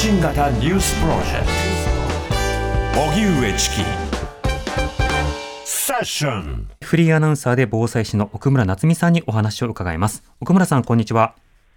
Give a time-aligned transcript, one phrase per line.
[0.00, 1.46] 発信型ニュースプロジェク
[2.94, 3.84] ト荻上チキ
[5.62, 10.24] セッションフリーアナウンサーで防災士の奥村夏美さんにお話を伺います。
[10.40, 11.34] 奥村さん、こんにちは。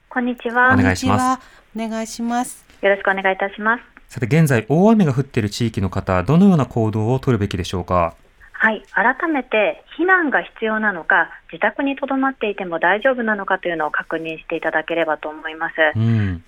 [0.08, 0.74] こんにちは。
[0.74, 1.42] お願いします。
[1.76, 2.66] お願いします。
[2.82, 3.84] よろしくお願いいたします。
[4.08, 8.16] さて、現在、大雨が降っている地域の方、どのような行動を取るべきでしょうか？
[8.54, 15.74] はい、改めて避難が必要なのか、自宅に留まっていても大丈夫なのかというのを確認していただければと思います。
[15.98, 16.42] うん。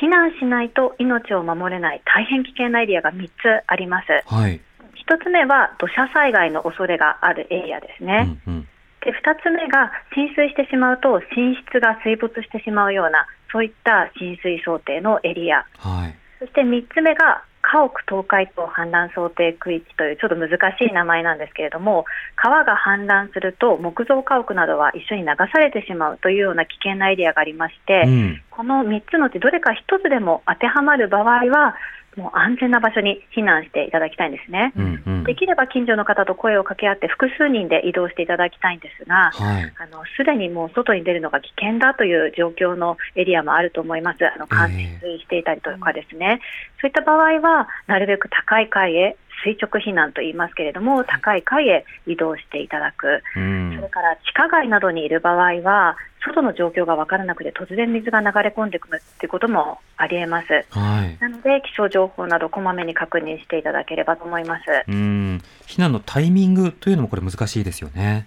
[0.00, 3.30] 避難しないと命を守れない大変危険なエリアが3つ
[3.66, 4.06] あります。
[4.26, 4.60] はい。
[5.06, 8.24] 1つ目は土砂災害の恐れがあるエリアですうね。
[8.24, 8.68] んうん。
[9.02, 15.66] で2つ目が浸水してしまうと寝室が水没してしまうようなそういった浸水想定のエリア。
[15.78, 16.14] はい。
[16.38, 22.04] そして3つ目が家屋倒壊等氾濫想定区域というちょっと難しい名前なんですけれども
[22.34, 28.42] 川が氾濫すると木造家屋などは一緒に流されてしまうというような危険なエリアがありまして、うん。
[28.50, 31.76] この3つのうちどれか1つでも当てはまる場合は
[32.20, 34.72] もう安全な場所に避難していただきたいんですね。
[34.76, 35.24] うんうん。
[35.24, 39.72] できれば近所の方と声を掛け合って複数人で移動していただきたいんですが、はい。
[39.78, 46.40] あのすでにもう外に出るのが危険だという状況のエリアもあると思います、あの冠水していたりとかですね、
[46.80, 53.90] そういった場合は、なるべく高い階へ、垂直避難と言いますけれども、高い階へ移動していただく、うそれん。
[53.90, 60.66] から地下街などにいる場合は、外の状況が分からなくて、突然水が流れ込んでくるということもありえます。
[60.70, 61.16] はい。
[61.20, 64.62] なので、気象情報などこまめに確認していただければと思います。
[64.86, 65.42] うん。
[65.66, 68.26] 避難のタイミングというのもこれ難しいですよね。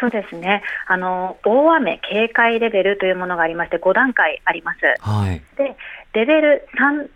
[0.00, 0.62] そうですね。
[0.86, 4.78] あの、大雨警戒レベルというものがありまして、5段階あります。
[5.00, 5.42] はい。
[5.56, 5.76] で、
[6.12, 6.68] レベル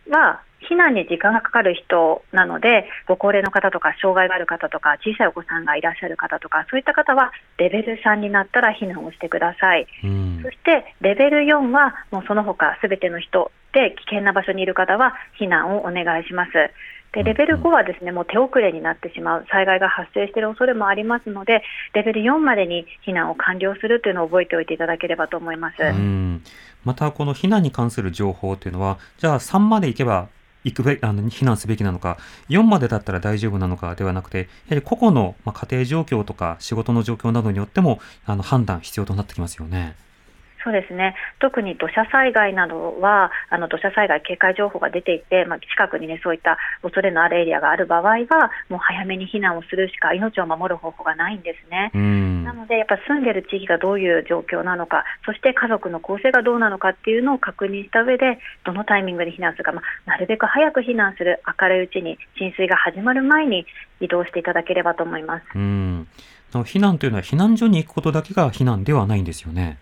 [0.09, 9.87] 3は避難に時間がかかる人なので、ご高齢の方とか、障害がある方とか、小さいお子さんがいらっしゃる方とか、そういった方は、レベル3になったら避難をしてください。
[10.05, 10.51] うんそ。
[10.51, 16.53] して、レベル4は、もうその他すべての人で、危険な場所にいる方は、避難をお願いします。
[17.13, 21.63] で、レベル5はですね、もう手遅れになってしまう、災害が発生している恐れもありますので、
[21.95, 25.83] レベル4までに避難を完了するというのを覚えておいていただければと思います。
[25.83, 26.43] うん。
[26.85, 30.29] また、この避難に関する情報というのは、じゃあ3まで行けば、
[30.71, 32.19] 行くべあの避難すべきなのか、
[32.49, 39.97] 4までだったら大丈夫なのかではなくて、やはり個々の、ま、家庭状況とか仕事の状況などによってもあの判断必要となってきますよね。
[40.65, 51.91] そうですね特に土砂災害などはあの土砂災害警戒情報が出ていて、まあ、近くに、ね、そういった恐れのあるエリアがある場合はもう早めに避難をするしか命を守る方法がないんですね。
[51.95, 63.67] うんなので、やっぱ住んでる地域がどういう状況なのか、そして家族の構成がどうなのかっていうのを確認した上で、どのタイミングで避難するか、まあ、なるべく早く避難する、明るいうちに、浸水が始まる前に
[64.01, 65.45] 移動していただければと思います。
[66.65, 69.77] 避難というのは避難所に行くことだけが避難ではないんですよね。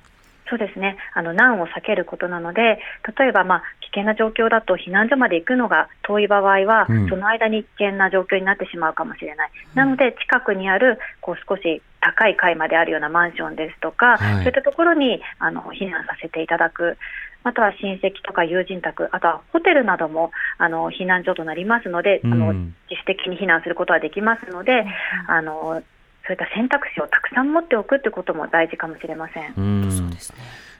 [0.48, 0.96] そうですね。
[1.14, 2.78] あの難を避けることなので、
[3.18, 9.50] 例えばまあ危険な状況だと避難所まで行くのが遠い場合は、うんその間に危険な状況になってしまうかもしれない。
[9.74, 16.96] なので近くにあるこう少し高い階まであるようなマンションですとか、はいそういったところにあの避難させていただく。
[17.42, 24.84] または親戚とか友人宅、あとはホテルなどもあの避難所となりますので、あのうん自主的に避難することはできますので、
[25.28, 25.80] あの
[26.26, 29.54] そういった選択肢をたくさん持っておくということも大事かもしれません。
[29.56, 30.36] うんそうですね。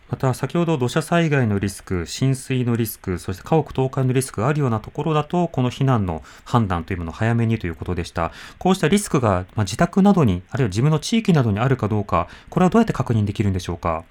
[0.08, 8.30] また先ほど土砂災害のリスク、浸水のリスク、そして家屋倒壊のリスクがあるようなところだと、この避難の判断というものを早めにということでした。
[8.60, 14.04] こうしたリスクが、まあ、自宅などに、あるいは自分の地域などにあるかどうか、これはどうやって確認できるんでしょうか？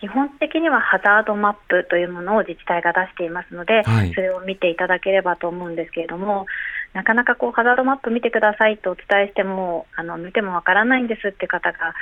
[0.00, 6.46] 基本的にはハザードマップというものを自治体が出していますので、はいそれを見ていただければと思うんですけれども、
[6.92, 11.94] なかなかこうハザードマップ見てくださいとお伝えしても、あの見てもわからないんですって方が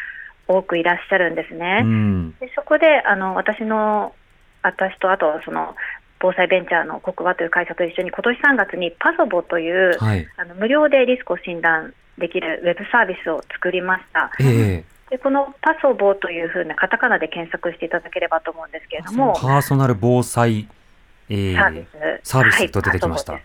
[0.48, 1.80] 多くいらっしゃるんですね。
[1.82, 2.34] うん。
[2.40, 4.14] でそこであの私の
[4.62, 5.76] 私とあとその
[6.20, 10.26] 防災ベンチャーの国和という会社と一緒に今年3月にパソボという、はい。
[10.36, 14.30] あの無料でリスクを診断できるウェブサービスを作りました。
[14.40, 20.68] えでこのパソボというふうなカタカナで検索していただければと思うんですけれども、パーソナル防災、
[21.28, 23.40] えーサービス、サービスはいと出てきました。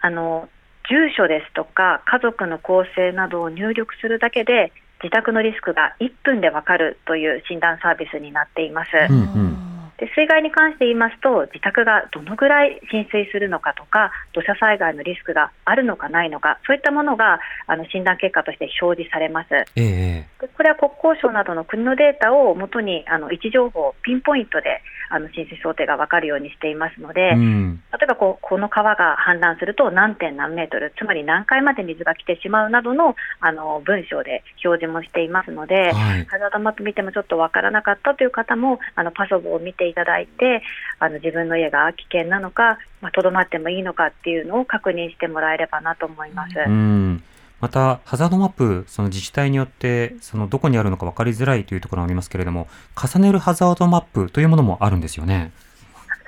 [0.00, 0.48] あの
[0.88, 8.90] 住所ですとか家族の構成などを入力するだけで自宅のリスクが1分でわかるという診断サービスになっています。
[9.08, 9.70] うんうん
[10.00, 19.48] で水害に関して言いますと自宅がどのぐらい浸水するのかとか土砂災害のリスクがあるのかないのかそういったものがあの診断結果として表示されます。
[19.52, 27.82] ええでこれは国交省などの国のデータをもとにあの位置情報をピンポイントであの浸水想定が分かるようにしていますので、うん。
[27.92, 36.24] 例えばこうこの川が氾濫すると何点何メートル、つまり何回まで水が来てしまうなどのあの文章で表示もしていますので、はい。
[36.26, 40.62] ハザードマップ見てもちょっとわからなかったという方も、あのパソボを見ていただいて、
[41.00, 46.54] あの自分の家が危険なのか、まあ、とどまってもいいのかっていうのを確認してもらえればなと思います。
[46.66, 47.22] うん。
[47.60, 55.52] また、ハザードマップ、その自治体によって、そのどこにあるのか分かりづらいというところがありますけれども、重ねるハザードマップというものもあるんですよね。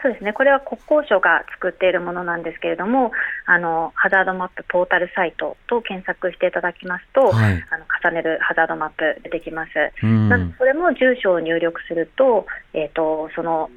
[0.03, 3.13] そうですね、これは国交省が作っているものなんですけれども、
[3.47, 7.65] あのハザードマップポータルサイトと検索していただきますと、はい。
[7.71, 9.71] あの重ねるハザードマップ出てきます。
[10.03, 10.29] うん。
[10.29, 13.71] なのでそれも住所を入力すると、えー、とその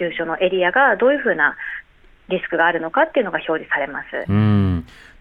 [0.00, 1.56] 住所のエリアがどういうふうな
[2.28, 4.06] リスクがあるのかっていうのが表示されます。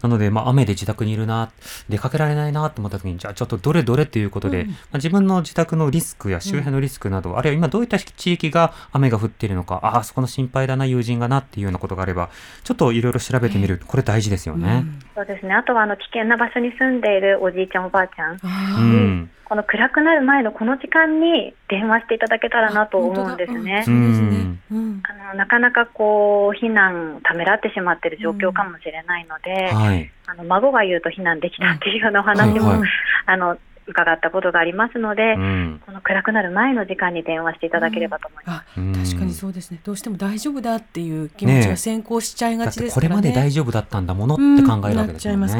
[0.04, 0.10] うん。
[0.10, 1.52] なので、まあ、雨で自宅にいるな、
[1.90, 12.30] 出かけられないなと思った時に、じゃあちょっとどれどれっていうことで、うんまあ、自分の自宅のリスクや周辺のリスクなど、あるいは今どういった地域が雨が降っているのか、ああ、そこの心配だな、友人がなっていうようなことがあれば、
[12.64, 13.82] ちょっといろいろ調べてみる。
[13.86, 14.86] これ大事ですよね。
[15.16, 18.48] そうですねあとはあの危険な場所に住んでいるおじいちゃん、おばあちゃん、うあ
[18.82, 19.30] ん。
[19.48, 23.84] この暗くなる前のこの時間に電話していただけたらなと思うんですね。
[23.86, 25.02] そうん。
[25.04, 30.12] あのなかなかこう避難ためらってしまっている状況かもしれないので、はい。
[30.26, 32.90] あの孫が言うと避難できたっていうようなお話も、はいはい
[33.26, 33.58] あの
[33.88, 35.82] 伺ったことがありますので、うん。
[35.86, 38.64] この暗くなる前の時間に電話していただければと思います。
[38.78, 39.80] あ、うん確かにそうですね。
[39.84, 43.16] どうしても大丈夫だっていう気持ちが先行しちゃいがちですからね。
[43.16, 45.48] これまで大丈夫だったんだものって考えるわけですよね。
[45.48, 45.58] そ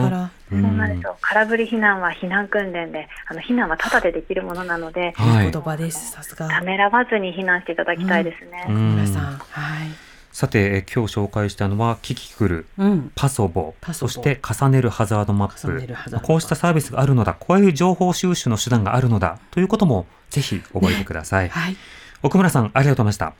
[0.56, 6.12] うなんですよ空振り避難は避難訓練で、あの避難はただでできるものなので、はい言葉です。
[6.12, 6.48] さすが。
[6.48, 8.66] ためらわずに避難していただきたいですね。
[8.70, 9.24] うん皆さん。
[9.24, 10.07] はい。
[10.38, 13.12] さて、え今日紹介したのは、キキクル、うん。
[13.16, 16.22] パソボ、そして重ねるハザードマップ。
[16.22, 21.50] こうしたサービスがあるのだ、こういう情報収集の手段があるのだ、ということもぜひ覚えてください。
[21.50, 21.76] はい。
[22.22, 23.34] 奥村さん、ありがとうございました。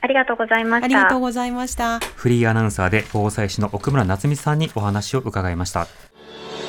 [0.00, 0.84] ありがとうございました。
[0.84, 2.00] ありがとうございました。
[2.00, 5.86] フリーアナウンサーで防災士の奥村夏美さんにお話を伺いました。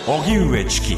[0.05, 0.97] 荻上チキ